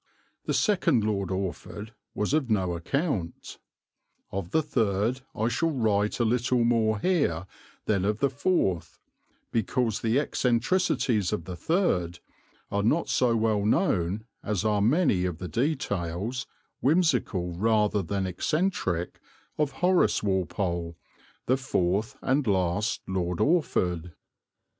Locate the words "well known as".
13.35-14.65